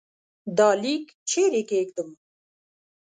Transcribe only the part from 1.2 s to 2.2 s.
چيري کښېږدم؟